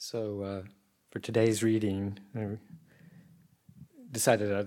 [0.00, 0.62] So, uh,
[1.10, 2.56] for today's reading, I
[4.12, 4.64] decided I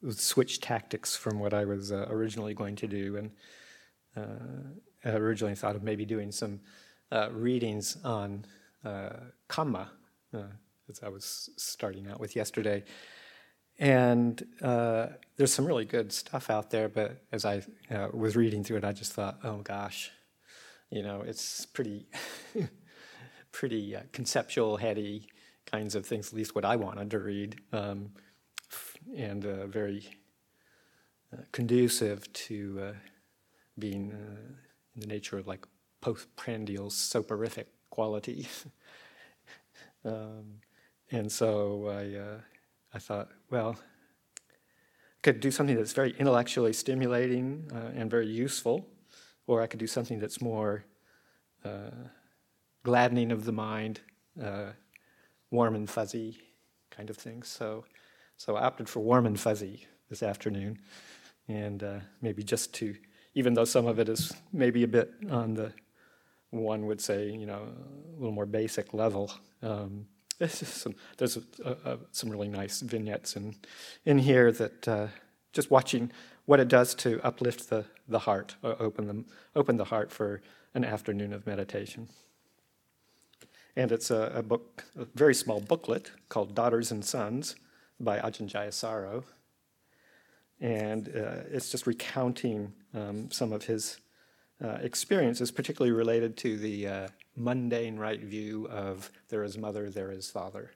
[0.00, 3.18] would switch tactics from what I was uh, originally going to do.
[3.18, 3.30] And
[4.16, 4.70] uh,
[5.04, 6.60] I originally thought of maybe doing some
[7.12, 8.46] uh, readings on
[8.86, 9.10] uh,
[9.50, 9.88] Kamma,
[10.32, 10.44] uh,
[10.88, 12.84] as I was starting out with yesterday.
[13.78, 18.64] And uh, there's some really good stuff out there, but as I uh, was reading
[18.64, 20.10] through it, I just thought, oh gosh,
[20.88, 22.06] you know, it's pretty,
[23.56, 25.26] pretty uh, conceptual, heady
[25.64, 26.28] kinds of things.
[26.28, 28.10] At least what I wanted to read, um,
[29.16, 30.06] and uh, very
[31.32, 32.92] uh, conducive to uh,
[33.78, 34.10] being
[34.94, 35.66] in the nature of like
[36.02, 38.46] postprandial soporific quality.
[40.04, 40.60] um,
[41.10, 43.78] and so I I thought, well,
[44.38, 48.86] I could do something that's very intellectually stimulating uh, and very useful,
[49.46, 50.84] or I could do something that's more
[51.64, 52.10] uh,
[52.86, 54.00] gladdening of the mind,
[54.40, 54.70] uh,
[55.50, 56.38] warm and fuzzy
[56.88, 57.42] kind of thing.
[57.42, 57.84] So,
[58.36, 60.78] so I opted for warm and fuzzy this afternoon,
[61.48, 62.94] and uh, maybe just to,
[63.34, 65.72] even though some of it is maybe a bit on the
[66.50, 69.32] one would say, you know, a little more basic level.
[69.64, 70.06] Um,
[70.48, 71.42] some, there's a,
[71.84, 73.56] a, some really nice vignettes in,
[74.04, 75.08] in here that uh,
[75.52, 76.12] just watching
[76.44, 80.40] what it does to uplift the, the heart, or open, them, open the heart for
[80.72, 82.08] an afternoon of meditation.
[83.76, 87.56] And it's a, a book, a very small booklet called Daughters and Sons
[88.00, 89.24] by Ajahn Jayasaro.
[90.60, 94.00] And uh, it's just recounting um, some of his
[94.64, 100.10] uh, experiences, particularly related to the uh, mundane right view of there is mother, there
[100.10, 100.70] is father.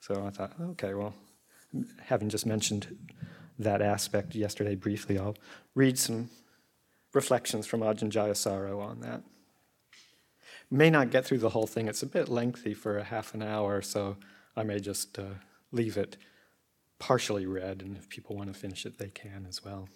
[0.00, 1.14] So I thought, okay, well,
[2.00, 2.96] having just mentioned
[3.58, 5.36] that aspect yesterday briefly, I'll
[5.74, 6.30] read some
[7.12, 9.22] reflections from Ajahn Jayasaro on that.
[10.72, 13.42] May not get through the whole thing, it's a bit lengthy for a half an
[13.42, 14.16] hour, so
[14.56, 15.34] I may just uh,
[15.70, 16.16] leave it
[16.98, 19.90] partially read, and if people want to finish it, they can as well.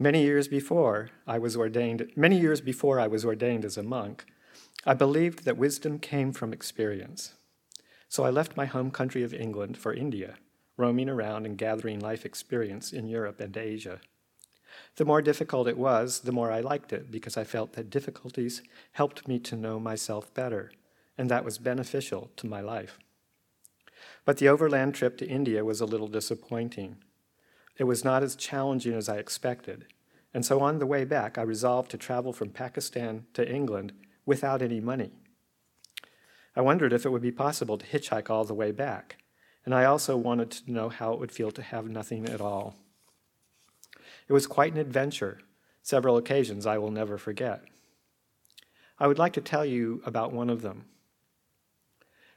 [0.00, 4.24] Many years before I was ordained, many years before I was ordained as a monk,
[4.84, 7.34] I believed that wisdom came from experience.
[8.08, 10.38] So I left my home country of England for India,
[10.76, 14.00] roaming around and gathering life experience in Europe and Asia.
[14.96, 18.62] The more difficult it was, the more I liked it because I felt that difficulties
[18.92, 20.72] helped me to know myself better,
[21.16, 22.98] and that was beneficial to my life.
[24.24, 26.96] But the overland trip to India was a little disappointing.
[27.76, 29.86] It was not as challenging as I expected,
[30.34, 33.92] and so on the way back, I resolved to travel from Pakistan to England
[34.26, 35.12] without any money.
[36.54, 39.16] I wondered if it would be possible to hitchhike all the way back,
[39.64, 42.76] and I also wanted to know how it would feel to have nothing at all.
[44.28, 45.40] It was quite an adventure,
[45.82, 47.62] several occasions I will never forget.
[48.98, 50.84] I would like to tell you about one of them.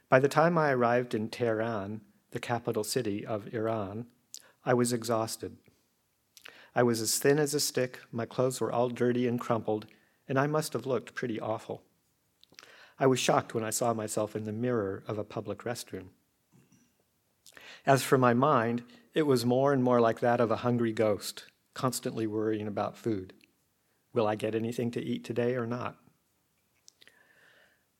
[0.08, 4.06] By the time I arrived in Tehran, the capital city of Iran,
[4.64, 5.56] I was exhausted.
[6.74, 9.86] I was as thin as a stick, my clothes were all dirty and crumpled,
[10.28, 11.82] and I must have looked pretty awful.
[12.98, 16.08] I was shocked when I saw myself in the mirror of a public restroom.
[17.84, 21.44] As for my mind, it was more and more like that of a hungry ghost,
[21.74, 23.32] constantly worrying about food.
[24.12, 25.96] Will I get anything to eat today or not?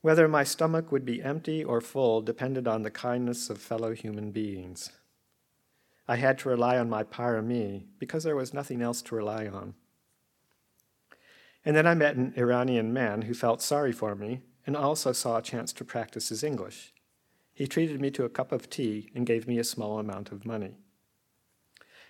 [0.00, 4.32] Whether my stomach would be empty or full depended on the kindness of fellow human
[4.32, 4.90] beings.
[6.08, 9.74] I had to rely on my parami because there was nothing else to rely on.
[11.64, 15.36] And then I met an Iranian man who felt sorry for me and also saw
[15.36, 16.92] a chance to practice his English.
[17.54, 20.44] He treated me to a cup of tea and gave me a small amount of
[20.44, 20.78] money.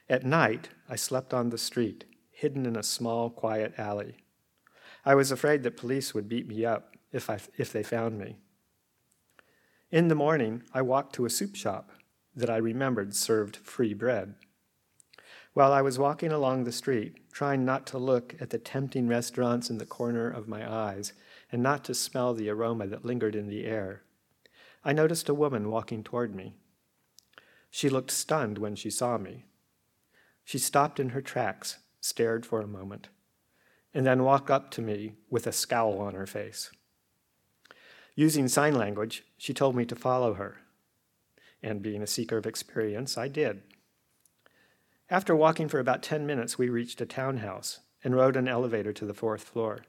[0.08, 4.16] At night, I slept on the street, hidden in a small, quiet alley.
[5.04, 8.36] I was afraid that police would beat me up if, I, if they found me.
[9.90, 11.90] In the morning, I walked to a soup shop
[12.34, 14.34] that I remembered served free bread.
[15.54, 19.69] While I was walking along the street, trying not to look at the tempting restaurants
[19.69, 21.12] in the corner of my eyes
[21.50, 24.02] and not to smell the aroma that lingered in the air,
[24.82, 26.54] I noticed a woman walking toward me.
[27.70, 29.44] She looked stunned when she saw me.
[30.44, 33.08] She stopped in her tracks, stared for a moment,
[33.94, 36.70] and then walked up to me with a scowl on her face.
[38.14, 40.58] Using sign language, she told me to follow her
[41.62, 43.62] and being a seeker of experience, I did.
[45.08, 49.06] After walking for about 10 minutes, we reached a townhouse and rode an elevator to
[49.06, 49.84] the fourth floor.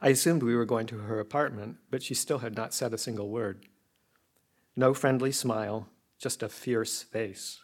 [0.00, 2.98] I assumed we were going to her apartment, but she still had not said a
[2.98, 3.66] single word.
[4.76, 7.61] No friendly smile, just a fierce face.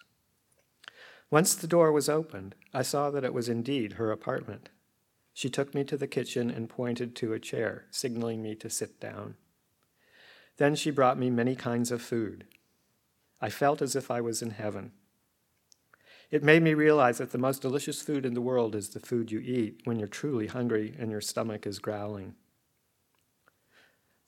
[1.30, 4.70] Once the door was opened, I saw that it was indeed her apartment.
[5.34, 8.98] She took me to the kitchen and pointed to a chair, signaling me to sit
[8.98, 9.36] down.
[10.56, 12.46] Then she brought me many kinds of food.
[13.40, 14.92] I felt as if I was in heaven.
[16.30, 19.30] It made me realize that the most delicious food in the world is the food
[19.30, 22.34] you eat when you're truly hungry and your stomach is growling.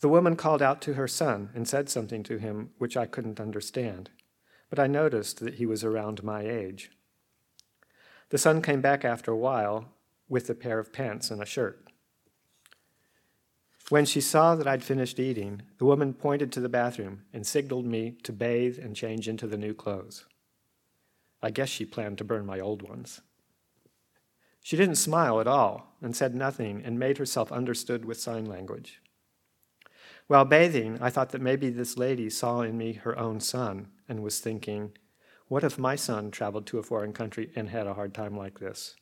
[0.00, 3.40] The woman called out to her son and said something to him which I couldn't
[3.40, 4.10] understand,
[4.70, 6.90] but I noticed that he was around my age.
[8.30, 9.88] The son came back after a while
[10.28, 11.90] with a pair of pants and a shirt.
[13.88, 17.86] When she saw that I'd finished eating, the woman pointed to the bathroom and signaled
[17.86, 20.26] me to bathe and change into the new clothes.
[21.42, 23.20] I guess she planned to burn my old ones.
[24.62, 29.00] She didn't smile at all and said nothing and made herself understood with sign language.
[30.28, 34.22] While bathing, I thought that maybe this lady saw in me her own son and
[34.22, 34.92] was thinking,
[35.46, 38.58] what if my son traveled to a foreign country and had a hard time like
[38.58, 38.96] this?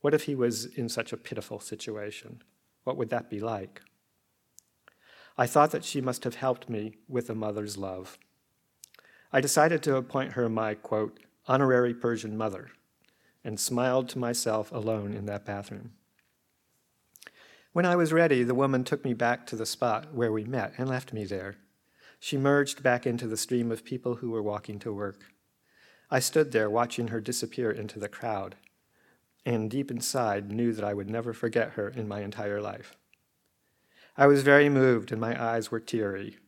[0.00, 2.42] What if he was in such a pitiful situation?
[2.82, 3.82] What would that be like?
[5.36, 8.18] I thought that she must have helped me with a mother's love.
[9.32, 12.70] I decided to appoint her my, quote, honorary Persian mother,
[13.44, 15.92] and smiled to myself alone in that bathroom.
[17.72, 20.74] When I was ready, the woman took me back to the spot where we met
[20.78, 21.56] and left me there.
[22.24, 25.26] She merged back into the stream of people who were walking to work.
[26.10, 28.56] I stood there watching her disappear into the crowd,
[29.44, 32.96] and deep inside knew that I would never forget her in my entire life.
[34.16, 36.38] I was very moved, and my eyes were teary.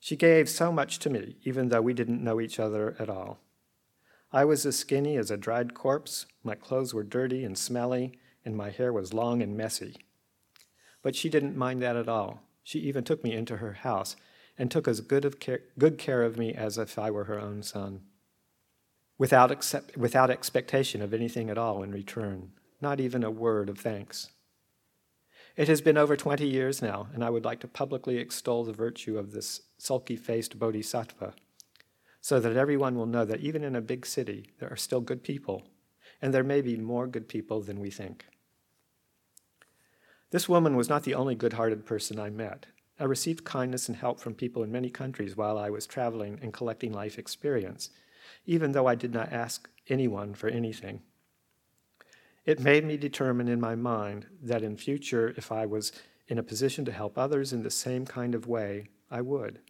[0.00, 3.38] She gave so much to me, even though we didn't know each other at all.
[4.32, 8.56] I was as skinny as a dried corpse, my clothes were dirty and smelly, and
[8.56, 9.98] my hair was long and messy.
[11.00, 12.42] But she didn't mind that at all.
[12.64, 14.16] She even took me into her house
[14.58, 17.40] and took as good, of care, good care of me as if I were her
[17.40, 18.02] own son
[19.18, 23.78] without, accept, without expectation of anything at all in return, not even a word of
[23.78, 24.30] thanks.
[25.56, 28.72] It has been over 20 years now, and I would like to publicly extol the
[28.72, 31.34] virtue of this sulky faced bodhisattva,
[32.20, 35.24] so that everyone will know that even in a big city, there are still good
[35.24, 35.64] people,
[36.22, 38.26] and there may be more good people than we think.
[40.30, 42.66] This woman was not the only good hearted person I met.
[42.98, 46.52] I received kindness and help from people in many countries while I was traveling and
[46.52, 47.90] collecting life experience
[48.46, 51.02] even though I did not ask anyone for anything.
[52.44, 55.92] It made me determine in my mind that in future, if I was
[56.28, 59.60] in a position to help others in the same kind of way, I would.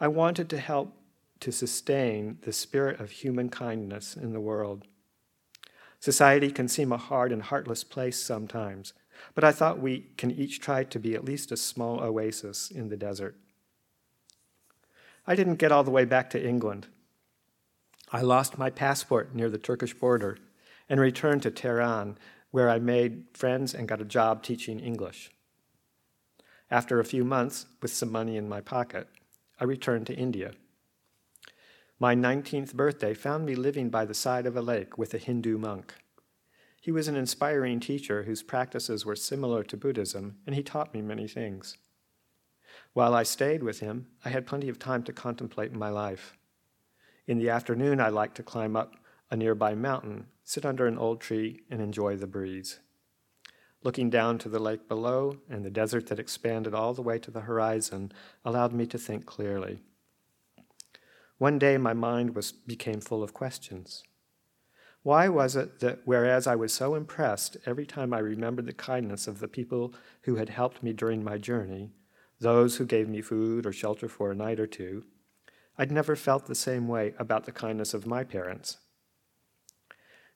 [0.00, 0.96] I wanted to help
[1.40, 4.86] to sustain the spirit of human kindness in the world.
[6.00, 8.92] Society can seem a hard and heartless place sometimes,
[9.34, 12.88] but I thought we can each try to be at least a small oasis in
[12.88, 13.36] the desert.
[15.26, 16.88] I didn't get all the way back to England.
[18.12, 20.38] I lost my passport near the Turkish border
[20.88, 22.18] and returned to Tehran,
[22.50, 25.30] where I made friends and got a job teaching English.
[26.70, 29.08] After a few months, with some money in my pocket,
[29.60, 30.52] I returned to India.
[31.98, 35.58] My 19th birthday found me living by the side of a lake with a Hindu
[35.58, 35.94] monk.
[36.80, 41.02] He was an inspiring teacher whose practices were similar to Buddhism, and he taught me
[41.02, 41.76] many things.
[42.94, 46.38] While I stayed with him, I had plenty of time to contemplate my life.
[47.26, 48.96] In the afternoon, I liked to climb up
[49.30, 52.80] a nearby mountain, sit under an old tree, and enjoy the breeze.
[53.82, 57.30] Looking down to the lake below and the desert that expanded all the way to
[57.30, 58.10] the horizon
[58.44, 59.82] allowed me to think clearly.
[61.38, 64.02] One day my mind was, became full of questions.
[65.02, 69.26] Why was it that whereas I was so impressed every time I remembered the kindness
[69.26, 71.90] of the people who had helped me during my journey,
[72.38, 75.04] those who gave me food or shelter for a night or two,
[75.78, 78.76] I'd never felt the same way about the kindness of my parents.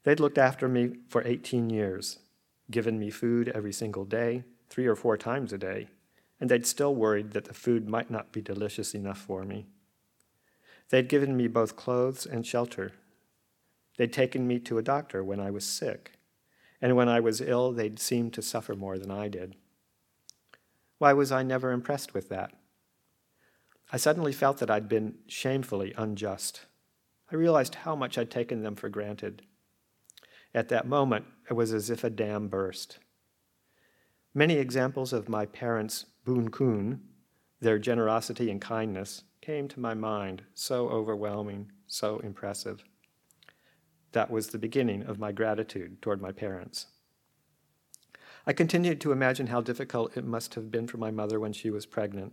[0.05, 2.19] They'd looked after me for 18 years,
[2.71, 5.89] given me food every single day, three or four times a day,
[6.41, 9.67] and they'd still worried that the food might not be delicious enough for me.
[10.91, 12.93] They'd given me both clothes and shelter.
[13.97, 16.19] They'd taken me to a doctor when I was sick,
[16.81, 19.57] and when I was ill, they'd seemed to suffer more than I did.
[20.99, 22.53] Why was I never impressed with that?
[23.93, 26.67] I suddenly felt that I'd been shamefully unjust.
[27.31, 29.43] I realized how much I'd taken them for granted.
[30.55, 32.99] At that moment, it was as if a dam burst.
[34.33, 37.03] Many examples of my parents' boon kun,
[37.61, 42.85] their generosity and kindness, came to my mind, so overwhelming, so impressive.
[44.15, 46.87] That was the beginning of my gratitude toward my parents.
[48.47, 51.69] I continued to imagine how difficult it must have been for my mother when she
[51.69, 52.33] was pregnant.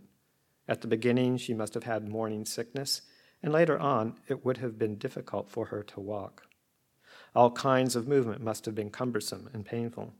[0.68, 3.02] At the beginning, she must have had morning sickness,
[3.42, 6.44] and later on, it would have been difficult for her to walk.
[7.34, 10.14] All kinds of movement must have been cumbersome and painful.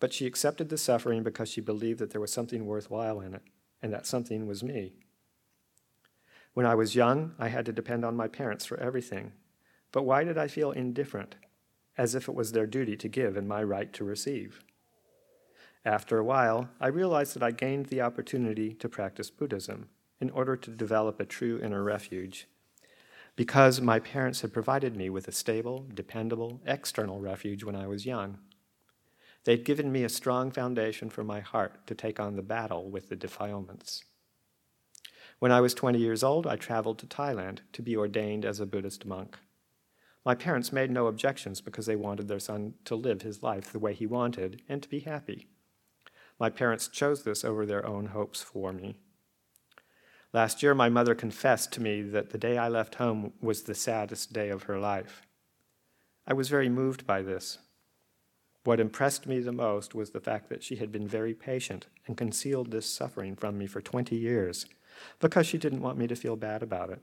[0.00, 3.42] But she accepted the suffering because she believed that there was something worthwhile in it,
[3.80, 4.92] and that something was me.
[6.52, 9.32] When I was young, I had to depend on my parents for everything.
[9.92, 11.36] But why did I feel indifferent,
[11.96, 14.60] as if it was their duty to give and my right to receive?
[15.84, 19.88] After a while, I realized that I gained the opportunity to practice Buddhism
[20.20, 22.46] in order to develop a true inner refuge.
[23.36, 28.04] Because my parents had provided me with a stable, dependable, external refuge when I was
[28.04, 28.38] young.
[29.44, 33.08] They'd given me a strong foundation for my heart to take on the battle with
[33.08, 34.04] the defilements.
[35.38, 38.66] When I was 20 years old, I traveled to Thailand to be ordained as a
[38.66, 39.38] Buddhist monk.
[40.28, 43.78] My parents made no objections because they wanted their son to live his life the
[43.78, 45.46] way he wanted and to be happy.
[46.38, 48.98] My parents chose this over their own hopes for me.
[50.34, 53.74] Last year, my mother confessed to me that the day I left home was the
[53.74, 55.22] saddest day of her life.
[56.26, 57.60] I was very moved by this
[58.64, 62.18] what impressed me the most was the fact that she had been very patient and
[62.18, 64.66] concealed this suffering from me for 20 years
[65.20, 67.02] because she didn't want me to feel bad about it.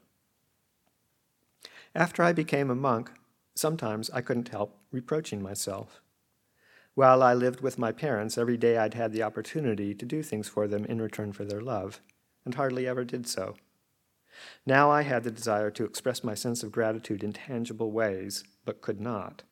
[1.96, 3.10] After I became a monk,
[3.56, 6.02] sometimes I couldn't help reproaching myself.
[6.94, 10.50] While I lived with my parents, every day I'd had the opportunity to do things
[10.50, 12.02] for them in return for their love,
[12.44, 13.56] and hardly ever did so.
[14.66, 18.82] Now I had the desire to express my sense of gratitude in tangible ways, but
[18.82, 19.44] could not.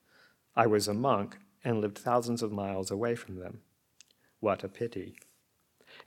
[0.54, 3.62] I was a monk, and lived thousands of miles away from them.
[4.42, 5.16] What a pity.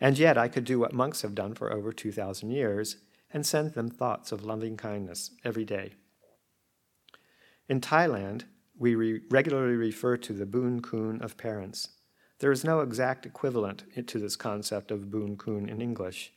[0.02, 2.96] And yet I could do what monks have done for over 2,000 years
[3.32, 5.94] and send them thoughts of loving kindness every day.
[7.68, 8.44] In Thailand,
[8.78, 11.88] we re- regularly refer to the boon kun of parents.
[12.38, 16.32] There is no exact equivalent to this concept of boon kun in English,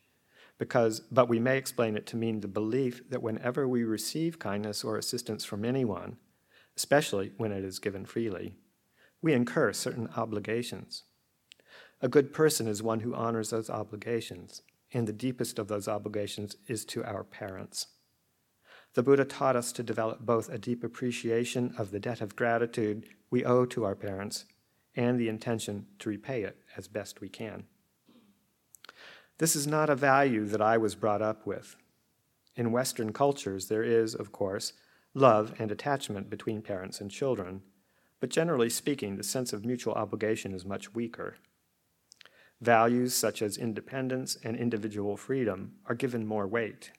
[0.58, 4.84] because, but we may explain it to mean the belief that whenever we receive kindness
[4.84, 6.18] or assistance from anyone,
[6.76, 8.56] especially when it is given freely,
[9.22, 11.04] we incur certain obligations.
[12.02, 16.56] A good person is one who honors those obligations, and the deepest of those obligations
[16.68, 17.88] is to our parents.
[18.96, 23.08] The Buddha taught us to develop both a deep appreciation of the debt of gratitude
[23.30, 24.46] we owe to our parents
[24.96, 27.66] and the intention to repay it as best we can.
[29.38, 31.76] This is not a value that I was brought up with.
[32.56, 34.74] In Western cultures, there is, of course,
[35.14, 37.62] love and attachment between parents and children,
[38.20, 41.38] but generally speaking, the sense of mutual obligation is much weaker.
[42.60, 46.92] Values such as independence and individual freedom are given more weight.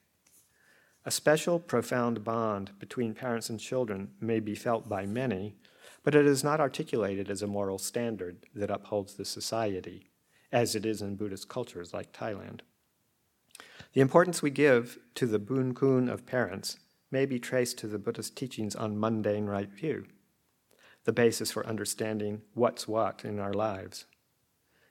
[1.06, 5.56] A special, profound bond between parents and children may be felt by many,
[6.04, 10.10] but it is not articulated as a moral standard that upholds the society,
[10.52, 12.60] as it is in Buddhist cultures like Thailand.
[13.94, 16.78] The importance we give to the boon kun of parents
[17.10, 20.06] may be traced to the Buddhist teachings on mundane right view
[21.04, 24.04] the basis for understanding what's what in our lives.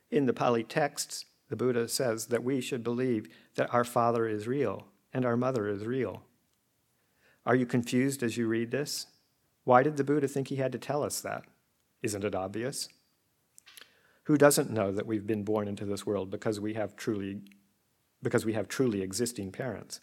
[0.09, 4.47] In the Pali texts, the Buddha says that we should believe that our father is
[4.47, 6.23] real and our mother is real.
[7.45, 9.07] Are you confused as you read this?
[9.63, 11.45] Why did the Buddha think he had to tell us that?
[12.01, 12.89] Isn't it obvious?
[14.23, 17.41] Who doesn't know that we've been born into this world because we have truly
[18.21, 20.01] because we have truly existing parents?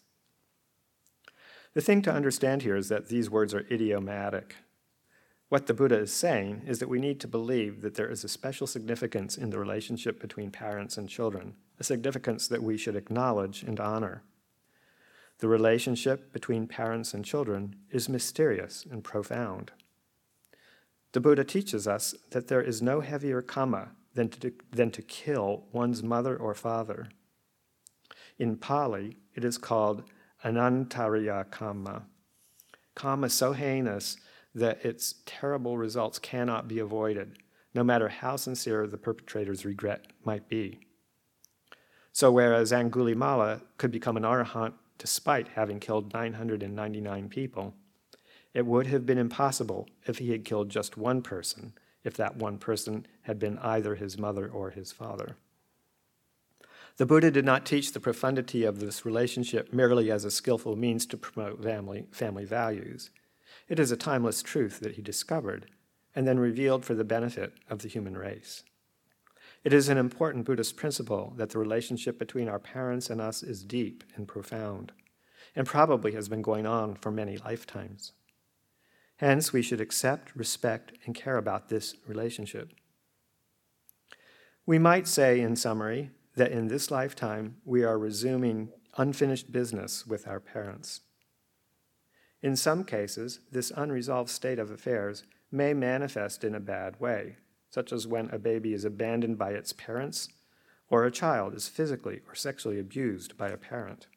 [1.73, 4.55] The thing to understand here is that these words are idiomatic.
[5.49, 8.29] What the Buddha is saying is that we need to believe that there is a
[8.29, 13.63] special significance in the relationship between parents and children, a significance that we should acknowledge
[13.63, 14.23] and honor.
[15.39, 19.71] The relationship between parents and children is mysterious and profound.
[21.11, 25.65] The Buddha teaches us that there is no heavier karma than to, than to kill
[25.71, 27.09] one's mother or father.
[28.39, 30.03] In Pali, it is called
[30.43, 32.03] anantariya karma.
[32.95, 34.17] Karma so heinous
[34.55, 37.37] that its terrible results cannot be avoided,
[37.75, 40.79] no matter how sincere the perpetrator's regret might be.
[42.11, 47.73] So, whereas Angulimala could become an arahant despite having killed 999 people,
[48.53, 51.73] it would have been impossible if he had killed just one person,
[52.03, 55.37] if that one person had been either his mother or his father.
[56.97, 61.05] The Buddha did not teach the profundity of this relationship merely as a skillful means
[61.07, 63.11] to promote family, family values.
[63.67, 65.69] It is a timeless truth that he discovered
[66.15, 68.63] and then revealed for the benefit of the human race.
[69.63, 73.63] It is an important Buddhist principle that the relationship between our parents and us is
[73.63, 74.91] deep and profound,
[75.55, 78.13] and probably has been going on for many lifetimes.
[79.17, 82.71] Hence, we should accept, respect, and care about this relationship.
[84.65, 90.27] We might say, in summary, that in this lifetime we are resuming unfinished business with
[90.27, 91.01] our parents.
[92.41, 97.37] In some cases, this unresolved state of affairs may manifest in a bad way,
[97.69, 100.29] such as when a baby is abandoned by its parents
[100.89, 104.07] or a child is physically or sexually abused by a parent.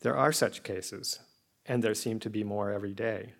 [0.00, 1.20] There are such cases,
[1.64, 3.32] and there seem to be more every day.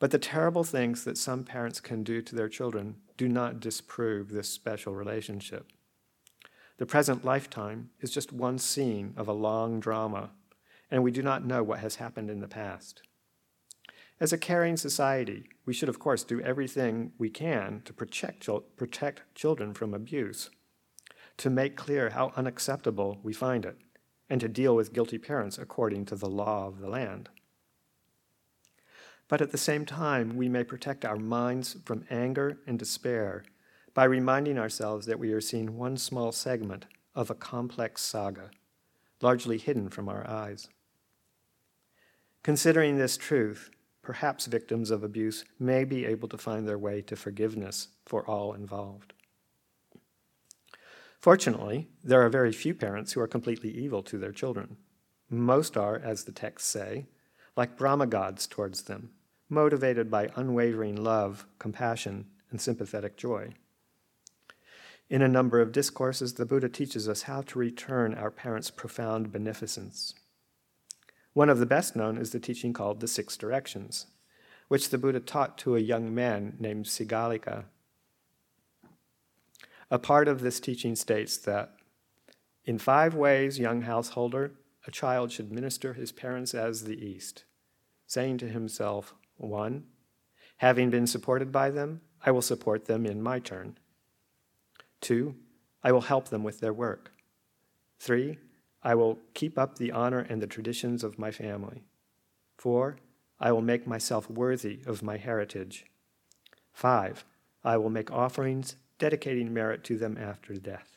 [0.00, 4.30] But the terrible things that some parents can do to their children do not disprove
[4.30, 5.66] this special relationship.
[6.78, 10.30] The present lifetime is just one scene of a long drama,
[10.90, 13.02] and we do not know what has happened in the past.
[14.20, 19.22] As a caring society, we should, of course, do everything we can to protect, protect
[19.34, 20.50] children from abuse,
[21.36, 23.76] to make clear how unacceptable we find it,
[24.28, 27.28] and to deal with guilty parents according to the law of the land.
[29.28, 33.44] But at the same time, we may protect our minds from anger and despair
[33.94, 38.50] by reminding ourselves that we are seeing one small segment of a complex saga,
[39.20, 40.68] largely hidden from our eyes.
[42.42, 43.70] Considering this truth,
[44.08, 48.54] perhaps victims of abuse may be able to find their way to forgiveness for all
[48.54, 49.12] involved.
[51.20, 54.78] Fortunately, there are very few parents who are completely evil to their children.
[55.28, 57.04] Most are, as the texts say,
[57.54, 59.10] like Brahma gods towards them,
[59.50, 63.52] motivated by unwavering love, compassion, and sympathetic joy.
[65.10, 69.30] In a number of discourses, the Buddha teaches us how to return our parents' profound
[69.30, 70.14] beneficence.
[71.38, 74.06] One of the best known is the teaching called the Six Directions,
[74.66, 77.66] which the Buddha taught to a young man named Sigalika.
[79.88, 81.76] A part of this teaching states that
[82.64, 84.54] in five ways, young householder,
[84.84, 87.44] a child should minister his parents as the East,
[88.08, 89.84] saying to himself, one,
[90.56, 93.78] having been supported by them, I will support them in my turn.
[95.00, 95.36] Two,
[95.84, 97.12] I will help them with their work.
[98.00, 98.38] Three,
[98.82, 101.82] I will keep up the honor and the traditions of my family.
[102.56, 102.96] Four,
[103.40, 105.86] I will make myself worthy of my heritage.
[106.72, 107.24] Five,
[107.64, 110.96] I will make offerings dedicating merit to them after death.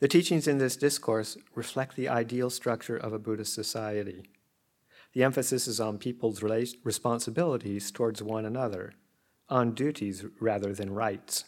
[0.00, 4.24] The teachings in this discourse reflect the ideal structure of a Buddhist society.
[5.12, 8.92] The emphasis is on people's responsibilities towards one another,
[9.48, 11.44] on duties rather than rights.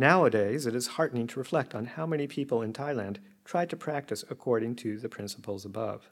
[0.00, 4.24] Nowadays, it is heartening to reflect on how many people in Thailand try to practice
[4.30, 6.08] according to the principles above.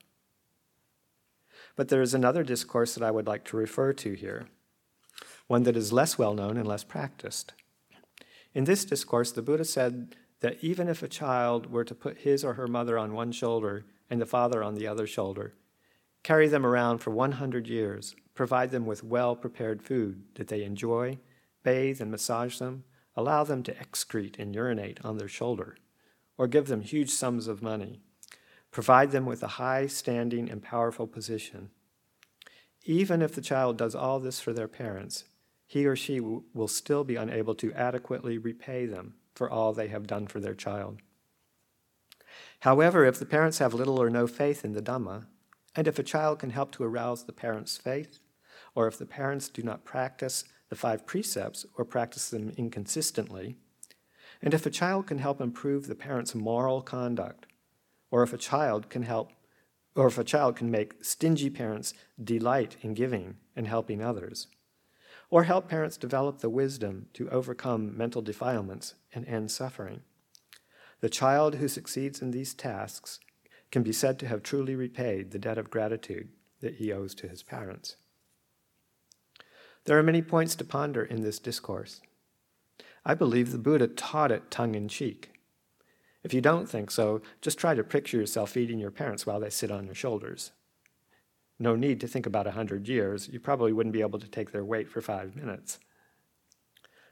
[1.76, 4.48] But there is another discourse that I would like to refer to here,
[5.46, 7.52] one that is less well known and less practiced.
[8.54, 12.42] In this discourse, the Buddha said that even if a child were to put his
[12.44, 15.54] or her mother on one shoulder and the father on the other shoulder,
[16.24, 21.18] carry them around for 100 years, provide them with well prepared food that they enjoy,
[21.62, 22.82] bathe and massage them,
[23.16, 25.76] allow them to excrete and urinate on their shoulder,
[26.36, 28.00] or give them huge sums of money,
[28.70, 31.70] provide them with a high standing and powerful position.
[32.84, 35.24] Even if the child does all this for their parents,
[35.66, 40.06] he or she will still be unable to adequately repay them for all they have
[40.06, 40.98] done for their child.
[42.60, 45.26] However, if the parents have little or no faith in the Dhamma,
[45.74, 48.20] and if a child can help to arouse the parents' faith,
[48.74, 53.56] or if the parents do not practice the five precepts or practice them inconsistently,
[54.42, 57.46] and if a child can help improve the parent's moral conduct,
[58.10, 59.30] or if a child can help
[59.96, 64.46] or if a child can make stingy parents delight in giving and helping others,
[65.30, 70.02] or help parents develop the wisdom to overcome mental defilements and end suffering.
[71.00, 73.20] The child who succeeds in these tasks
[73.70, 76.28] can be said to have truly repaid the debt of gratitude
[76.60, 77.96] that he owes to his parents.
[79.86, 82.00] There are many points to ponder in this discourse.
[83.04, 85.30] I believe the Buddha taught it tongue in cheek.
[86.24, 89.48] If you don't think so, just try to picture yourself feeding your parents while they
[89.48, 90.50] sit on your shoulders.
[91.60, 93.28] No need to think about a hundred years.
[93.28, 95.78] You probably wouldn't be able to take their weight for five minutes.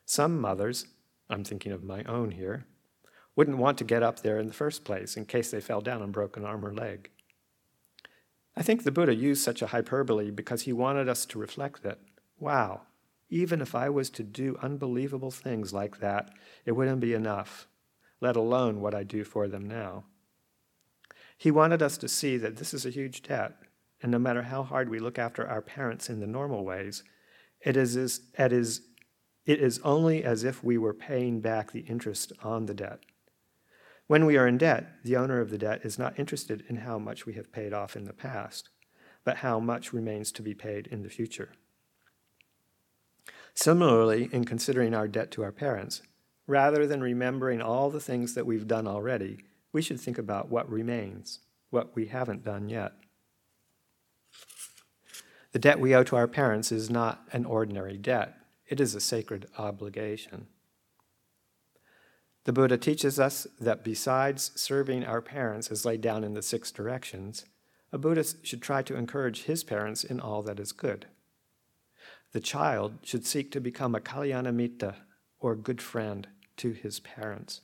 [0.05, 0.89] Some mothers,
[1.31, 2.67] I'm thinking of my own here,
[3.37, 6.03] wouldn't want to get up there in the first place in case they fell down
[6.03, 7.11] and broke an arm or leg.
[8.57, 12.01] I think the Buddha used such a hyperbole because he wanted us to reflect that
[12.39, 12.83] Wow,
[13.31, 16.31] even if I was to do unbelievable things like that,
[16.65, 17.67] it wouldn't be enough,
[18.21, 20.05] let alone what I do for them now.
[21.37, 23.57] He wanted us to see that this is a huge debt,
[24.03, 27.03] and no matter how hard we look after our parents in the normal ways,
[27.61, 28.83] it is, it is,
[29.47, 33.01] it is only as if we were paying back the interest on the debt.
[34.07, 36.99] When we are in debt, the owner of the debt is not interested in how
[36.99, 38.69] much we have paid off in the past,
[39.25, 41.53] but how much remains to be paid in the future.
[43.55, 46.03] Similarly, in considering our debt to our parents,
[46.47, 49.39] rather than remembering all the things that we've done already,
[49.73, 51.41] we should think about what remains,
[51.71, 52.93] what we haven't done yet.
[55.53, 58.35] The debt we owe to our parents is not an ordinary debt,
[58.67, 60.49] it is a sacred obligation.
[62.45, 66.71] The Buddha teaches us that besides serving our parents as laid down in the six
[66.71, 67.47] directions,
[67.93, 71.07] a Buddhist should try to encourage his parents in all that is good.
[72.35, 74.97] The child should seek to become a Kalyanamitta,
[75.39, 77.61] or good friend, to his parents.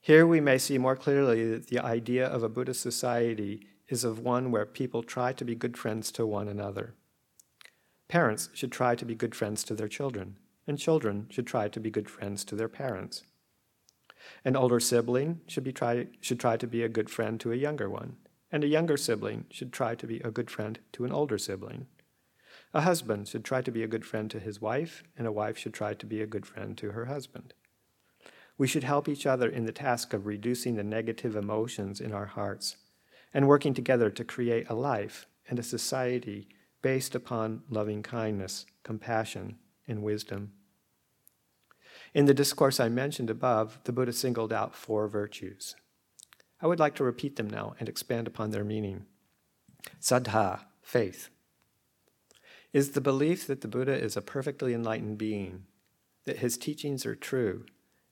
[0.00, 4.18] Here we may see more clearly that the idea of a Buddhist society is of
[4.18, 6.94] one where people try to be good friends to one another.
[8.08, 10.34] Parents should try to be good friends to their children,
[10.66, 13.22] and children should try to be good friends to their parents.
[14.44, 17.56] An older sibling should, be try, should try to be a good friend to a
[17.56, 18.16] younger one,
[18.50, 21.86] and a younger sibling should try to be a good friend to an older sibling.
[22.72, 25.58] A husband should try to be a good friend to his wife, and a wife
[25.58, 27.52] should try to be a good friend to her husband.
[28.56, 32.26] We should help each other in the task of reducing the negative emotions in our
[32.26, 32.76] hearts
[33.34, 36.48] and working together to create a life and a society
[36.82, 40.52] based upon loving kindness, compassion, and wisdom.
[42.14, 45.74] In the discourse I mentioned above, the Buddha singled out four virtues.
[46.60, 49.06] I would like to repeat them now and expand upon their meaning.
[50.00, 51.30] Saddha, faith,
[52.72, 55.64] is the belief that the Buddha is a perfectly enlightened being,
[56.24, 57.64] that his teachings are true,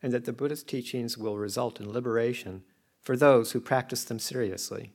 [0.02, 2.62] and that the Buddha's teachings will result in liberation
[3.00, 4.92] for those who practice them seriously.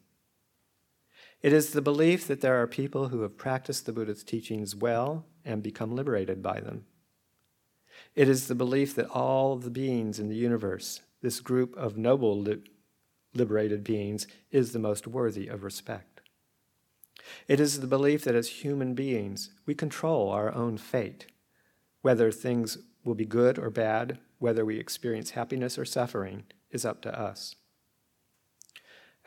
[1.41, 5.26] It is the belief that there are people who have practiced the Buddha's teachings well
[5.43, 6.86] and become liberated by them.
[8.15, 12.39] It is the belief that all the beings in the universe, this group of noble
[12.39, 12.63] li-
[13.34, 16.12] liberated beings, is the most worthy of respect.
[17.48, 21.28] It is the belief that as human beings, we control our own fate,
[22.02, 27.02] whether things will be good or bad, whether we experience happiness or suffering, is up
[27.02, 27.56] to us.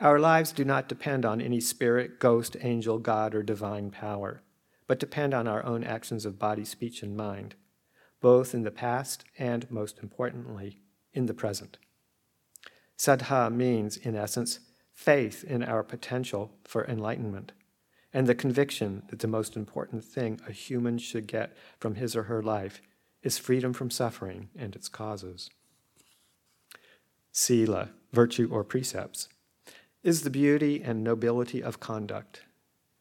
[0.01, 4.43] Our lives do not depend on any spirit, ghost, angel, God, or divine power,
[4.87, 7.55] but depend on our own actions of body, speech, and mind,
[8.21, 10.81] both in the past and, most importantly,
[11.15, 11.79] in the present.
[12.99, 14.61] Saddha means, in essence,
[14.93, 17.53] faith in our potential for enlightenment
[18.17, 22.23] and the conviction that the most important thing a human should get from his or
[22.23, 22.81] her life
[23.23, 25.51] is freedom from suffering and its causes.
[27.31, 29.29] Sila, virtue or precepts
[30.03, 32.41] is the beauty and nobility of conduct.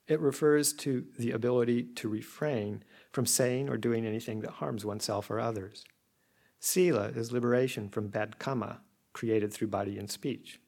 [0.06, 5.32] It refers to the ability to refrain from saying or doing anything that harms oneself
[5.32, 5.86] or others.
[6.60, 8.82] Sila is liberation from bad karma
[9.13, 10.60] created through body and speech.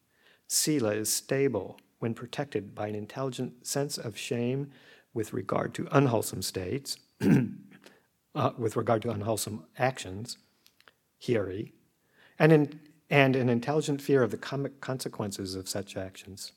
[0.48, 4.70] Sila is stable when protected by an intelligent sense of shame
[5.14, 6.98] with regard to unwholesome states,
[8.36, 10.38] uh, with regard to unwholesome actions,
[11.22, 11.72] hiri,
[12.38, 12.80] and in
[13.10, 16.52] and an intelligent fear of the consequences of such actions,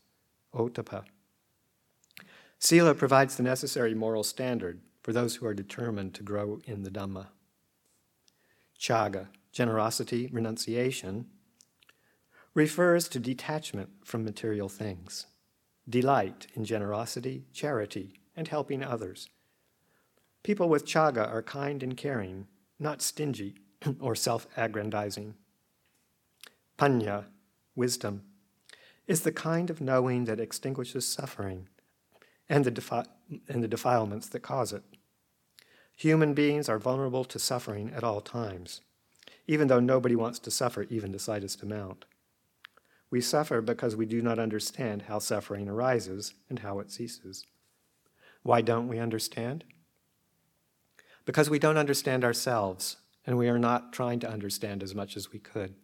[0.53, 1.05] ottappa.
[2.59, 6.91] Sila provides the necessary moral standard for those who are determined to grow in the
[6.91, 7.29] Dhamma.
[8.79, 11.27] Chaga, generosity, renunciation,
[12.55, 15.27] refers to detachment from material things,
[15.89, 19.29] delight in generosity, charity, and helping others.
[20.43, 22.47] People with chaga are kind and caring,
[22.79, 23.57] not stingy
[24.01, 25.35] or self aggrandizing.
[26.79, 27.27] Panya,
[27.75, 28.23] wisdom,
[29.07, 31.69] is the kind of knowing that extinguishes suffering
[32.49, 33.11] and the, defi-
[33.49, 34.83] and the defilements that cause it.
[35.97, 38.81] Human beings are vulnerable to suffering at all times,
[39.47, 42.07] even though nobody wants to suffer even the slightest amount.
[43.11, 47.45] We suffer because we do not understand how suffering arises and how it ceases.
[48.43, 49.65] Why don't we understand?
[51.27, 52.97] Because we don't understand ourselves,
[53.27, 55.75] and we are not trying to understand as much as we could.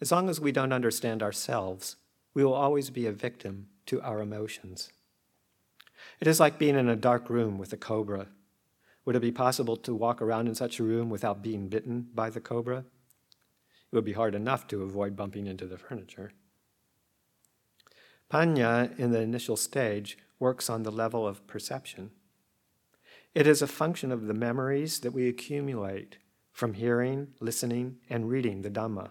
[0.00, 1.96] As long as we don't understand ourselves,
[2.34, 4.92] we will always be a victim to our emotions.
[6.20, 8.28] It is like being in a dark room with a cobra.
[9.04, 12.30] Would it be possible to walk around in such a room without being bitten by
[12.30, 12.84] the cobra?
[13.90, 16.32] It would be hard enough to avoid bumping into the furniture.
[18.30, 22.10] Panya, in the initial stage, works on the level of perception.
[23.34, 26.18] It is a function of the memories that we accumulate
[26.52, 29.10] from hearing, listening, and reading the Dhamma.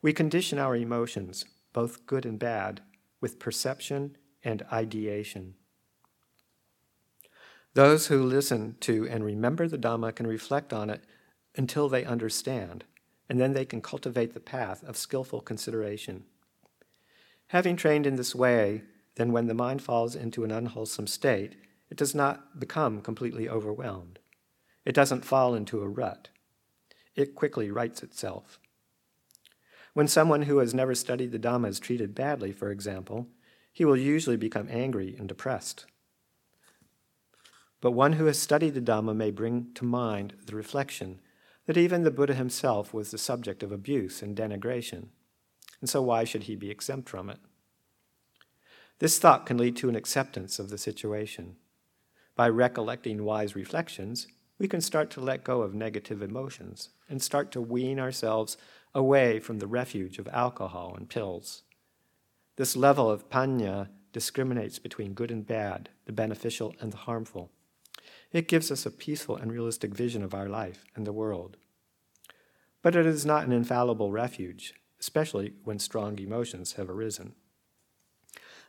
[0.00, 2.82] We condition our emotions, both good and bad,
[3.20, 5.54] with perception and ideation.
[7.74, 11.04] Those who listen to and remember the Dhamma can reflect on it
[11.56, 12.84] until they understand,
[13.32, 16.24] and then they can cultivate the path of skillful consideration.
[17.46, 18.82] Having trained in this way,
[19.14, 21.56] then when the mind falls into an unwholesome state,
[21.88, 24.18] it does not become completely overwhelmed.
[24.84, 26.28] It doesn't fall into a rut.
[27.16, 28.58] It quickly rights itself.
[29.94, 33.28] When someone who has never studied the Dhamma is treated badly, for example,
[33.72, 35.86] he will usually become angry and depressed.
[37.80, 41.20] But one who has studied the Dhamma may bring to mind the reflection
[41.72, 45.06] that even the Buddha himself was the subject of abuse and denigration,
[45.80, 47.38] and so why should he be exempt from it?
[48.98, 51.56] This thought can lead to an acceptance of the situation.
[52.36, 54.26] By recollecting wise reflections,
[54.58, 58.58] we can start to let go of negative emotions and start to wean ourselves
[58.94, 61.62] away from the refuge of alcohol and pills.
[62.56, 67.50] This level of panya discriminates between good and bad, the beneficial and the harmful.
[68.30, 71.56] It gives us a peaceful and realistic vision of our life and the world.
[72.82, 77.34] But it is not an infallible refuge, especially when strong emotions have arisen.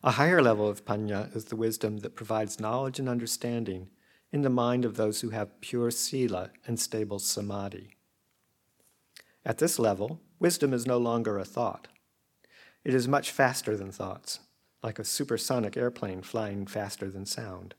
[0.04, 3.90] A higher level of panya is the wisdom that provides knowledge and understanding
[4.32, 7.96] in the mind of those who have pure sila and stable samadhi.
[9.46, 11.88] At this level, wisdom is no longer a thought.
[12.84, 14.40] It is much faster than thoughts,
[14.82, 17.76] like a supersonic airplane flying faster than sound.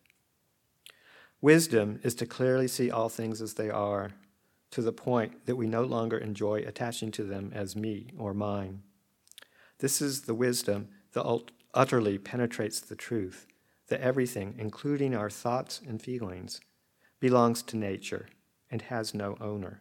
[1.41, 4.13] Wisdom is to clearly see all things as they are,
[4.75, 8.83] to the point that we no longer enjoy attaching to them as me or mine.
[9.79, 13.47] This is the wisdom that utterly penetrates the truth
[13.87, 16.61] that everything, including our thoughts and feelings,
[17.21, 18.27] belongs to nature
[18.69, 19.81] and has no owner.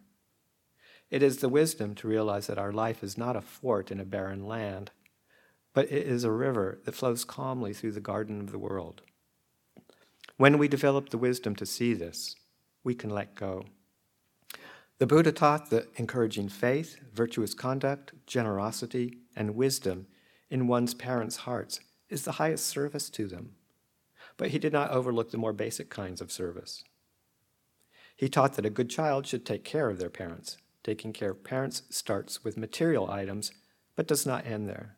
[1.10, 4.04] It is the wisdom to realize that our life is not a fort in a
[4.04, 4.92] barren land,
[5.72, 9.02] but it is a river that flows calmly through the garden of the world.
[10.36, 12.36] When we develop the wisdom to see this,
[12.84, 13.64] we can let go.
[15.04, 20.06] The Buddha taught that encouraging faith, virtuous conduct, generosity, and wisdom
[20.48, 23.50] in one's parents' hearts is the highest service to them.
[24.38, 26.84] But he did not overlook the more basic kinds of service.
[28.16, 30.56] He taught that a good child should take care of their parents.
[30.82, 33.52] Taking care of parents starts with material items,
[33.96, 34.96] but does not end there.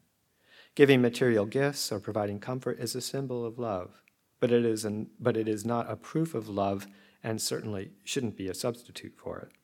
[0.77, 4.03] Giving material gifts or providing comfort is a symbol of love
[4.39, 6.87] but it is, an, but it is not a proof of love
[7.23, 9.56] and certainly shouldn't be a substitute for it.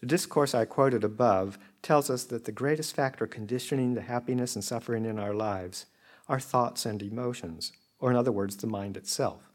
[0.00, 4.64] The discourse I quoted above tells us that the greatest factor conditioning the happiness and
[4.64, 5.86] suffering in our lives
[6.28, 9.50] are thoughts and emotions, or in other words, the mind itself.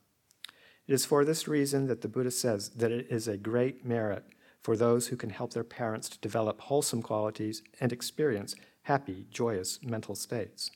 [0.88, 4.26] It is for this reason that the Buddha says that it is a great merit
[4.62, 9.80] for those who can help their parents to develop wholesome qualities and experience happy, joyous
[9.84, 10.72] mental states.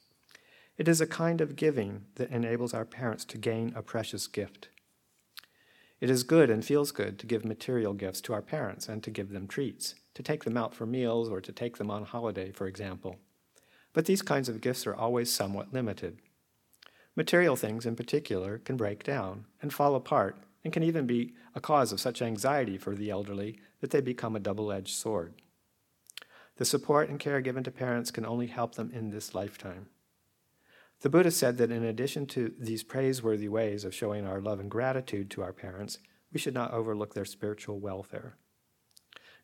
[0.78, 4.70] It is a kind of giving that enables our parents to gain a precious gift.
[6.02, 9.12] It is good and feels good to give material gifts to our parents and to
[9.12, 12.52] give them treats, to take them out for meals or to take them on holiday,
[12.52, 13.18] for example.
[13.94, 16.20] But these kinds of gifts are always somewhat limited.
[17.16, 21.62] Material things, in particular, can break down and fall apart and can even be a
[21.62, 25.34] cause of such anxiety for the elderly that they become a double edged sword.
[26.58, 29.88] The support and care given to parents can only help them in this lifetime.
[31.06, 34.72] The Buddha said that in addition to these praiseworthy ways of showing our love and
[34.72, 36.00] gratitude to our parents,
[36.34, 38.38] we should not overlook their spiritual welfare.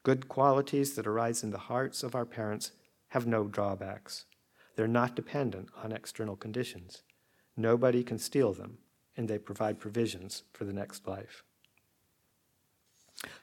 [0.01, 2.71] Good qualities that arise in the hearts of our parents
[3.09, 4.25] have no drawbacks.
[4.75, 7.03] They're not dependent on external conditions.
[7.55, 8.79] Nobody can steal them,
[9.15, 11.43] and they provide provisions for the next life.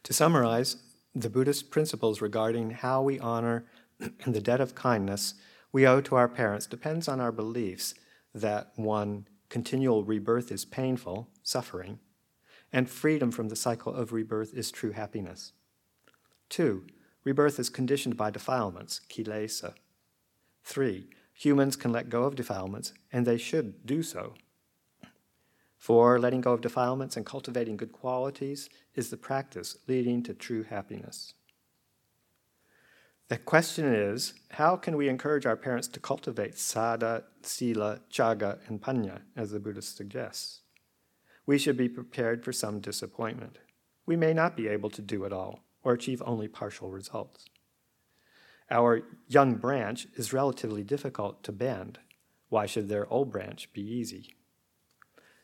[0.02, 0.78] To summarize,
[1.14, 3.66] the Buddhist principles regarding how we honor
[4.26, 5.34] the debt of kindness
[5.70, 7.94] we owe to our parents depends on our beliefs
[8.38, 11.98] that one, continual rebirth is painful, suffering,
[12.72, 15.52] and freedom from the cycle of rebirth is true happiness.
[16.48, 16.86] Two,
[17.24, 19.74] rebirth is conditioned by defilements, kilesa.
[20.64, 24.34] Three, humans can let go of defilements, and they should do so.
[25.76, 30.64] Four, letting go of defilements and cultivating good qualities is the practice leading to true
[30.64, 31.34] happiness.
[33.28, 38.80] The question is how can we encourage our parents to cultivate saddha, sila, chaga, and
[38.80, 40.62] panya, as the Buddha suggests?
[41.44, 43.58] We should be prepared for some disappointment.
[44.06, 47.44] We may not be able to do it all or achieve only partial results.
[48.70, 51.98] Our young branch is relatively difficult to bend.
[52.48, 54.36] Why should their old branch be easy?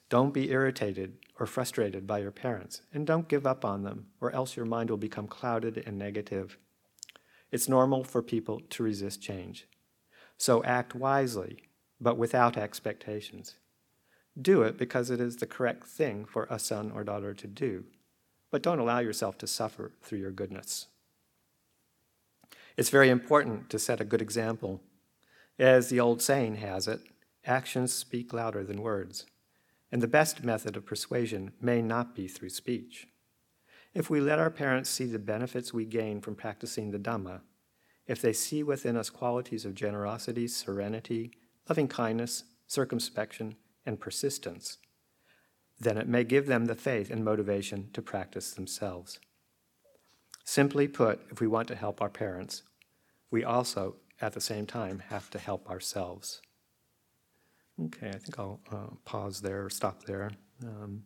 [0.09, 4.31] Don't be irritated or frustrated by your parents, and don't give up on them, or
[4.33, 6.59] else your mind will become clouded and negative
[7.55, 9.69] it's normal for people to resist change.
[10.37, 11.59] So act wisely,
[12.01, 13.55] but without expectations.
[14.43, 17.85] Do it because it is the correct thing for a son or daughter to do,
[18.51, 20.88] but don't allow yourself to suffer through your goodness.
[22.77, 24.81] It's very important to set a good example.
[25.57, 27.03] As the old saying has it,
[27.47, 29.27] actions speak louder than words,
[29.93, 33.07] and the best method of persuasion may not be through speech.
[33.94, 37.42] If we let our parents see the benefits we gain from practicing the Dhamma,
[38.07, 41.33] if they see within us qualities of generosity, serenity,
[41.68, 43.54] loving kindness, circumspection,
[43.87, 44.78] and persistence,
[45.78, 49.20] then it may give them the faith and motivation to practice themselves.
[50.44, 52.62] Simply put, if we want to help our parents,
[53.30, 56.42] we also, at the same time, have to help ourselves.
[57.83, 60.30] Okay, I think I'll uh, pause there stop there
[60.62, 61.04] um,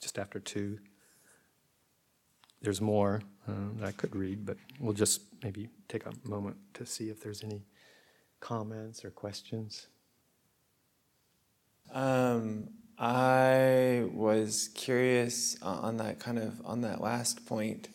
[0.00, 0.78] just after two.
[2.60, 6.84] There's more uh, that I could read, but we'll just maybe take a moment to
[6.84, 7.62] see if there's any
[8.40, 9.86] comments or questions.
[11.92, 17.88] Um, I was curious on that kind of on that last point,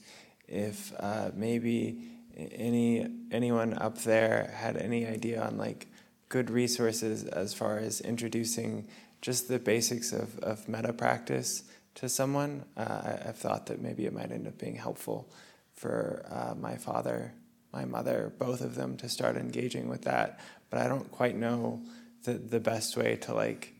[0.47, 5.87] if uh, maybe any anyone up there had any idea on like
[6.29, 8.87] good resources as far as introducing
[9.21, 11.63] just the basics of, of metta practice
[11.95, 12.65] to someone.
[12.75, 15.29] Uh, I, have thought that maybe it might end up being helpful
[15.73, 17.33] for uh, my father,
[17.71, 20.39] my mother, both of them to start engaging with that.
[20.69, 21.81] But I don't quite know
[22.23, 23.73] the, the best way to like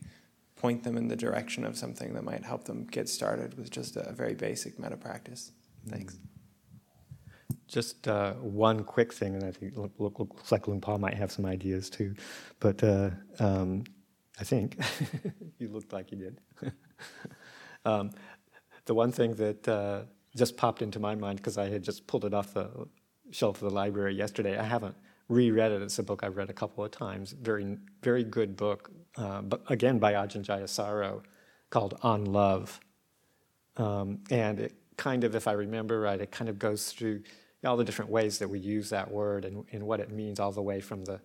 [0.56, 3.96] point them in the direction of something that might help them get started with just
[3.96, 5.52] a, very basic metta practice.
[5.88, 6.18] Thanks.
[7.66, 11.14] Just uh, one quick thing, and I think look, look, looks like Luang Por might
[11.14, 12.14] have some ideas too.
[12.60, 13.84] But uh, um,
[14.38, 14.78] I think
[15.58, 16.40] you looked like you did.
[17.84, 18.10] um,
[18.86, 20.02] the one thing that uh,
[20.36, 22.70] just popped into my mind because I had just pulled it off the
[23.30, 24.58] shelf of the library yesterday.
[24.58, 24.96] I haven't
[25.28, 25.82] reread it.
[25.82, 27.32] It's a book I've read a couple of times.
[27.32, 31.22] Very, very good book, uh, but again by Ajahn Jayasaro,
[31.70, 32.78] called On Love.
[33.76, 37.22] Um, and it kind of, if I remember right, it kind of goes through
[37.64, 40.52] all the different ways that we use that word and, and what it means, all
[40.52, 41.20] the way from the,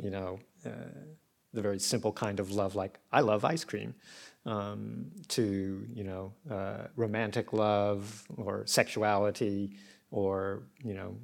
[0.00, 0.70] you know, uh,
[1.52, 3.94] the very simple kind of love, like I love ice cream,
[4.44, 9.76] um, to you know, uh, romantic love or sexuality,
[10.10, 11.16] or you know,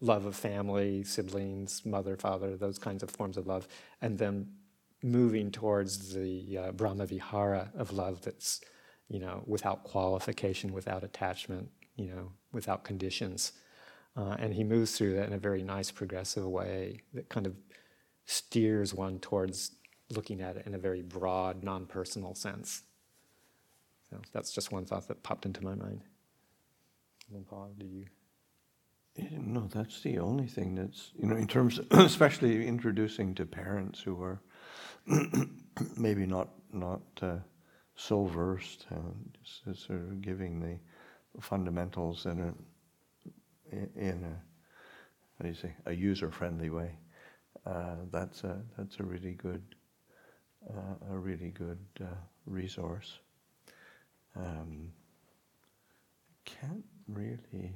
[0.00, 3.68] love of family, siblings, mother, father, those kinds of forms of love,
[4.02, 4.48] and then
[5.02, 8.60] moving towards the uh, Brahma Vihara of love that's
[9.08, 13.52] you know, without qualification, without attachment, you know, without conditions.
[14.16, 17.54] Uh, and he moves through that in a very nice, progressive way that kind of
[18.26, 19.72] steers one towards
[20.16, 22.82] looking at it in a very broad, non personal sense.
[24.10, 26.02] So that's just one thought that popped into my mind.
[27.48, 28.06] Paul, do you?
[29.38, 34.00] No, that's the only thing that's, you know, in terms, of, especially introducing to parents
[34.00, 34.40] who are
[35.96, 37.36] maybe not, not uh,
[37.96, 38.98] so versed, uh,
[39.42, 40.78] just sort of giving the
[41.40, 42.54] fundamentals in a
[43.96, 44.36] in a
[45.38, 46.96] how do you say a user friendly way.
[47.66, 49.73] Uh, that's a that's a really good uh,
[51.10, 52.06] a really good uh,
[52.46, 53.18] resource.
[54.36, 54.92] Um,
[56.44, 57.74] can't really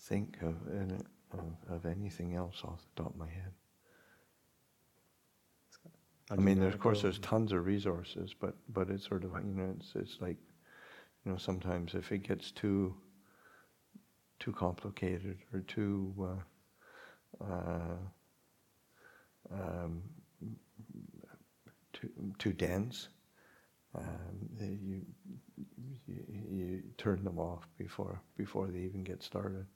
[0.00, 0.56] think of,
[1.32, 3.52] of, of anything else off the top of my head.
[6.30, 9.74] I mean, of course, there's tons of resources, but but it's sort of you know
[9.78, 10.36] it's it's like
[11.24, 12.94] you know sometimes if it gets too
[14.40, 16.12] too complicated or too
[17.40, 17.96] uh, uh,
[19.52, 20.02] um,
[21.92, 23.08] too too dense,
[23.94, 24.04] um,
[24.60, 25.02] you,
[26.06, 29.66] you you turn them off before before they even get started.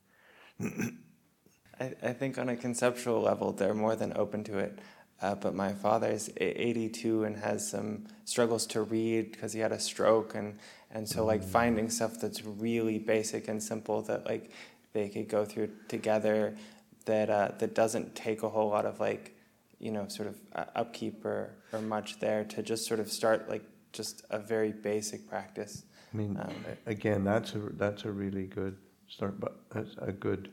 [1.81, 4.79] I, I think on a conceptual level, they're more than open to it.
[5.23, 9.73] Uh, but my father is 82 and has some struggles to read because he had
[9.73, 10.59] a stroke and
[10.91, 11.49] and so like mm.
[11.49, 14.51] finding stuff that's really basic and simple that like
[14.95, 16.57] they could go through together
[17.05, 19.37] that uh, that doesn't take a whole lot of like
[19.81, 23.49] you know sort of uh, upkeep or, or much there to just sort of start
[23.49, 25.85] like just a very basic practice.
[26.13, 26.55] I mean, um,
[26.87, 28.77] again, that's a that's a really good
[29.09, 30.51] start, but that's a good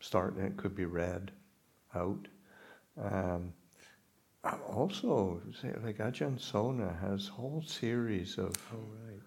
[0.00, 1.32] start, and it could be read
[1.94, 2.28] out.
[3.02, 3.52] Um,
[4.68, 5.40] also,
[5.82, 9.20] like Ajahn Sona has whole series of oh, right.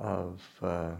[0.00, 0.96] of uh,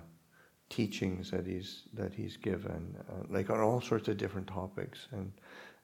[0.68, 5.32] teachings that he's that he's given, uh, like on all sorts of different topics, and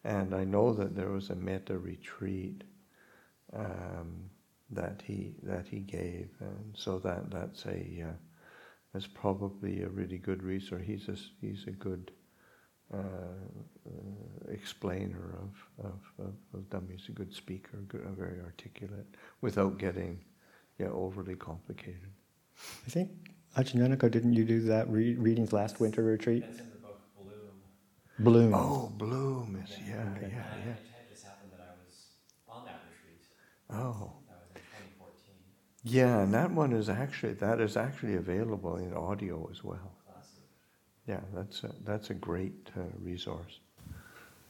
[0.05, 2.65] and I know that there was a metta retreat
[3.53, 4.31] um,
[4.71, 8.13] that he that he gave, and so that that's a uh,
[8.93, 10.83] that's probably a really good resource.
[10.85, 12.11] He's a, he's a good
[12.93, 16.35] uh, uh, explainer of, of, of,
[16.73, 16.83] of.
[16.91, 19.07] He's a good speaker, good, very articulate,
[19.41, 20.19] without getting
[20.79, 22.11] yeah, overly complicated.
[22.87, 23.11] I think,
[23.57, 26.43] Ajahn didn't you do that re- readings last winter retreat?
[26.49, 27.31] It's in the book Bloom.
[28.25, 28.55] Bloom.
[28.55, 30.33] Oh, Bloom is, yeah, yeah, okay.
[30.33, 30.45] yeah.
[30.67, 30.73] yeah.
[30.73, 31.95] It just happened that I was
[32.49, 33.23] on that retreat.
[33.71, 34.13] Oh.
[34.29, 35.35] That was in 2014.
[35.85, 39.93] Yeah, and that one is actually, that is actually available in audio as well
[41.11, 43.59] yeah, that's a, that's a great uh, resource.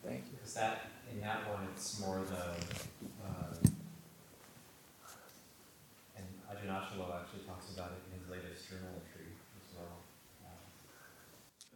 [0.05, 0.37] Thank you.
[0.37, 2.45] Because that in that one, it's more the
[3.25, 3.55] uh,
[6.53, 9.97] Ajahn Achalo actually talks about it in his latest journal entry as well.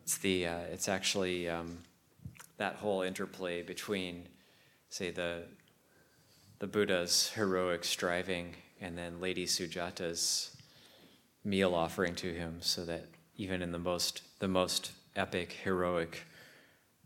[0.02, 1.78] It's the uh, it's actually um,
[2.56, 4.26] that whole interplay between,
[4.88, 5.42] say the
[6.58, 10.56] the Buddha's heroic striving and then Lady Sujata's
[11.44, 13.04] meal offering to him, so that
[13.36, 16.24] even in the most the most epic heroic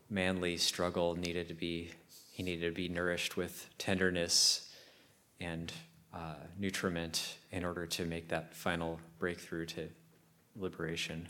[0.09, 1.91] manly struggle needed to be
[2.31, 4.73] he needed to be nourished with tenderness
[5.41, 5.73] and
[6.15, 9.89] uh, nutriment in order to make that final breakthrough to
[10.55, 11.27] liberation.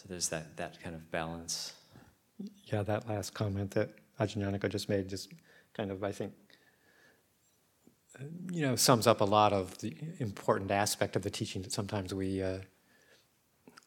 [0.00, 1.74] So there's that, that kind of balance.
[2.64, 5.30] Yeah, that last comment that Ñāṇiko just made just
[5.74, 6.32] kind of, I think,
[8.18, 11.72] uh, you know, sums up a lot of the important aspect of the teaching that
[11.72, 12.60] sometimes we uh,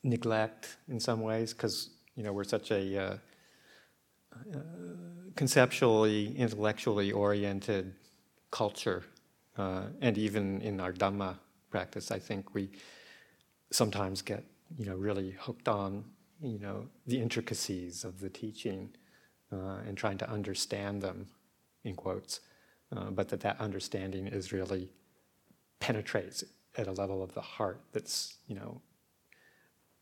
[0.03, 3.17] neglect in some ways because, you know, we're such a uh,
[4.53, 4.59] uh,
[5.35, 7.91] conceptually, intellectually oriented
[8.51, 9.03] culture.
[9.57, 11.37] Uh, and even in our Dhamma
[11.71, 12.69] practice, I think we
[13.71, 14.45] sometimes get
[14.77, 16.05] you know, really hooked on,
[16.41, 18.89] you know, the intricacies of the teaching
[19.51, 21.27] uh, and trying to understand them,
[21.83, 22.39] in quotes,
[22.95, 24.89] uh, but that that understanding is really
[25.79, 26.43] penetrates
[26.77, 28.81] at a level of the heart that's, you know,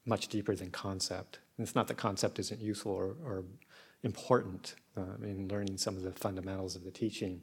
[0.05, 1.39] much deeper than concept.
[1.57, 3.43] And it's not that concept isn't useful or, or
[4.03, 7.41] important uh, in learning some of the fundamentals of the teaching,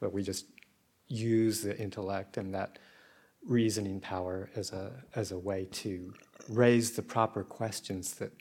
[0.00, 0.46] but we just
[1.08, 2.78] use the intellect and that
[3.48, 6.12] reasoning power as a, as a way to
[6.48, 8.32] raise the proper questions that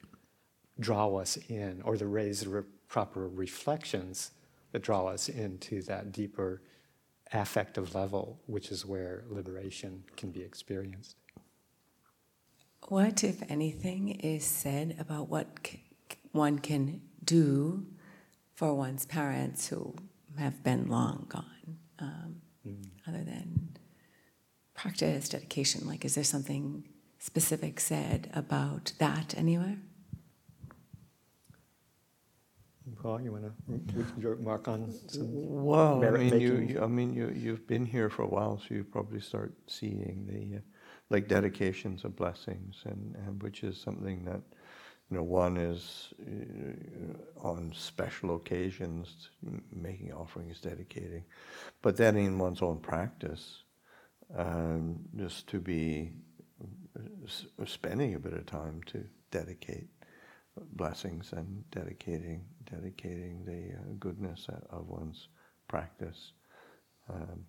[0.79, 4.31] draw us in, or to raise the re- proper reflections
[4.71, 6.61] that draw us into that deeper
[7.33, 11.15] affective level, which is where liberation can be experienced.
[12.89, 15.81] What, if anything, is said about what c-
[16.31, 17.85] one can do
[18.53, 19.95] for one's parents who
[20.37, 22.35] have been long gone, um,
[22.65, 22.85] mm.
[23.07, 23.77] other than
[24.77, 25.85] practice, dedication?
[25.85, 26.87] Like, is there something
[27.19, 29.77] specific said about that anywhere?
[33.01, 33.45] Paul, you want
[34.23, 35.27] to mark on some?
[35.65, 38.75] Well, I mean, you, you, I mean, you, you've been here for a while, so
[38.75, 40.61] you probably start seeing the, uh,
[41.09, 44.41] like dedications of blessings, and, and which is something that,
[45.09, 49.29] you know, one is uh, on special occasions
[49.75, 51.23] making offerings, dedicating,
[51.81, 53.63] but then in one's own practice,
[54.35, 56.11] um, just to be
[57.65, 59.87] spending a bit of time to dedicate
[60.73, 65.27] blessings and dedicating dedicating the uh, goodness of one's
[65.67, 66.33] practice,
[67.09, 67.45] um,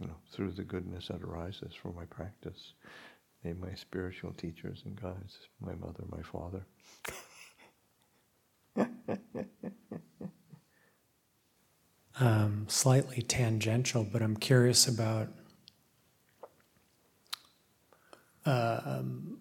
[0.00, 2.74] you know, through the goodness that arises from my practice.
[3.44, 6.66] May my spiritual teachers and guides, my mother, my father.
[12.20, 15.28] um, slightly tangential, but I'm curious about
[18.46, 19.38] um,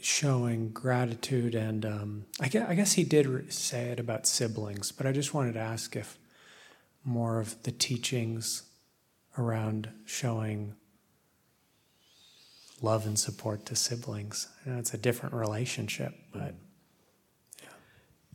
[0.00, 5.06] showing gratitude, and um, I, guess, I, guess, he did say it about siblings, but
[5.06, 6.18] I just wanted to ask if
[7.04, 8.64] more of the teachings
[9.38, 10.74] around showing
[12.82, 14.48] love and support to siblings.
[14.64, 16.54] I know it's a different relationship, but
[17.62, 17.68] yeah.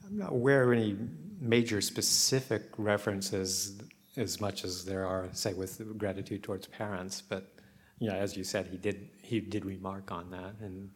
[0.05, 0.97] I'm not aware of any
[1.39, 3.81] major specific references
[4.17, 7.53] as much as there are, say, with gratitude towards parents, but
[8.01, 10.89] yeah, as you said, he did he did remark on that, and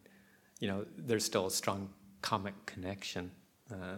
[0.58, 1.88] you know, there's still a strong
[2.20, 3.30] kammic connection
[3.72, 3.94] uh,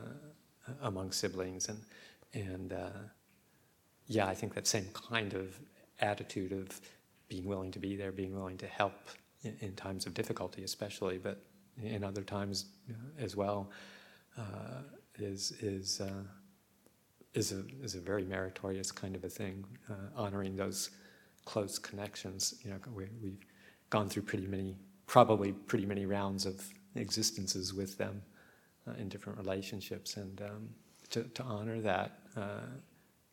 [0.83, 1.81] among siblings, and
[2.35, 2.91] and uh,
[4.09, 5.59] yeah, I think that same kind of
[6.01, 6.79] attitude of
[7.29, 9.09] being willing to be there, being willing to help
[9.43, 11.43] in, in times of difficulty, especially, but
[11.83, 12.67] in other times
[13.19, 13.71] as well,
[14.37, 14.83] uh,
[15.19, 16.25] is is uh,
[17.33, 20.91] is a is a very meritorious kind of a thing, uh, honoring those
[21.49, 22.61] close connections.
[22.63, 23.47] You know, we, we've
[23.89, 24.77] gone through pretty many,
[25.07, 26.63] probably pretty many rounds of
[26.95, 28.21] existences with them
[28.87, 30.69] uh, in different relationships, and um,
[31.09, 32.69] to, to honor that uh,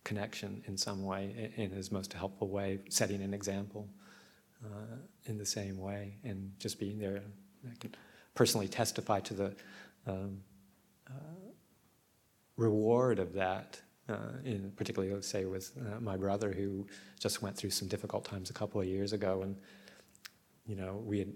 [0.06, 3.86] connection in some way, in his most helpful way, setting an example
[4.64, 4.96] uh,
[5.26, 7.22] in the same way, and just being there.
[7.70, 7.94] I can
[8.34, 9.56] personally testify to the
[10.08, 10.40] um,
[11.08, 11.50] uh,
[12.56, 16.86] reward of that uh, in particularly, say, with uh, my brother who
[17.20, 19.56] just went through some difficult times a couple of years ago, and
[20.68, 21.34] you know, we had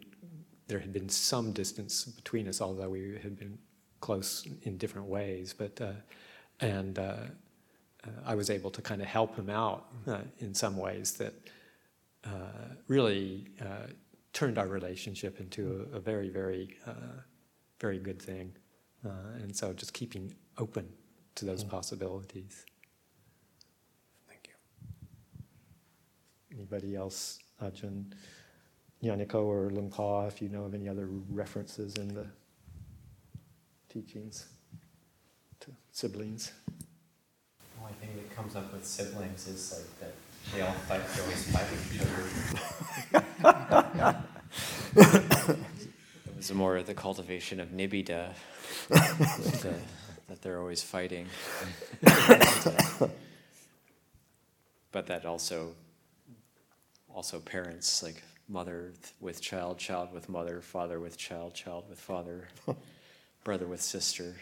[0.68, 3.58] there had been some distance between us, although we had been
[4.02, 5.52] close in different ways.
[5.52, 5.94] But uh,
[6.60, 7.16] and uh,
[8.06, 11.34] uh, I was able to kind of help him out uh, in some ways that
[12.88, 13.48] really
[14.34, 16.78] turned our relationship into a, a very, very,
[17.80, 18.54] very good thing.
[19.04, 20.88] and so, just keeping open
[21.36, 21.70] to those mm.
[21.70, 22.66] possibilities.
[24.28, 24.56] Thank you.
[26.58, 28.14] Anybody else, Ajahn?
[29.04, 29.92] Ñāṇiko or Lim
[30.28, 32.28] if you know of any other references in the
[33.88, 34.48] teachings
[35.62, 36.52] to siblings.
[36.68, 40.14] The only thing that comes up with siblings is like that
[40.54, 42.02] they all fight, they always fight with each
[44.04, 44.24] other.
[46.26, 48.34] It was more the cultivation of nibbida,
[50.30, 51.28] that, they're always fighting.
[54.92, 55.74] but that also,
[57.14, 62.48] also parents, like mother with child, child with mother, father with child, child with father,
[63.44, 64.36] brother with sister,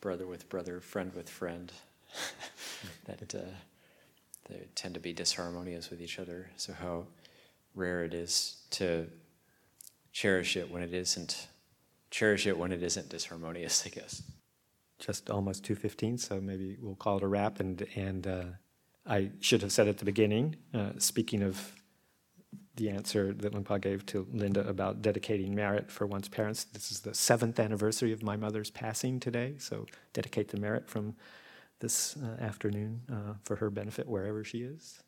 [0.00, 1.72] brother with brother, friend with friend.
[3.06, 3.38] that uh,
[4.48, 6.50] they tend to be disharmonious with each other.
[6.56, 7.06] So how
[7.74, 9.06] rare it is to
[10.12, 11.48] cherish it when it isn't
[12.10, 14.22] cherish it when it isn't disharmonious, I guess.
[14.98, 18.44] Just almost 2:15, so maybe we'll call it a wrap and and uh,
[19.06, 21.74] I should have said at the beginning, uh, speaking of
[22.76, 26.64] the answer that Lumpa gave to Linda about dedicating merit for one's parents.
[26.64, 31.14] This is the seventh anniversary of my mother's passing today, so dedicate the merit from
[31.80, 35.02] this uh, afternoon uh, for her benefit wherever she is.